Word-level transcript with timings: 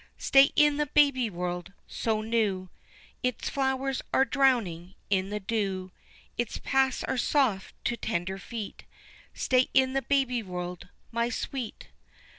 Stay 0.17 0.51
in 0.55 0.77
the 0.77 0.87
baby 0.87 1.29
world 1.29 1.73
so 1.85 2.21
new, 2.21 2.71
Its 3.21 3.49
flowers 3.49 4.01
are 4.11 4.25
drowning 4.25 4.95
in 5.11 5.29
the 5.29 5.39
dew, 5.39 5.91
Its 6.39 6.57
paths 6.57 7.03
are 7.03 7.17
soft 7.19 7.75
to 7.85 7.95
tender 7.95 8.39
feet, 8.39 8.85
Stay 9.35 9.69
in 9.75 9.93
the 9.93 10.01
baby 10.01 10.41
world, 10.41 10.87
my 11.11 11.29
sweet! 11.29 11.89